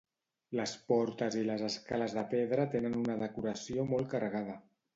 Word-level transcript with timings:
Les 0.59 0.71
portes 0.91 1.37
i 1.41 1.43
les 1.49 1.65
escales 1.67 2.17
de 2.19 2.25
pedra 2.33 2.67
tenen 2.73 2.99
una 3.03 3.21
decoració 3.27 3.89
molt 3.95 4.13
carregada. 4.15 4.61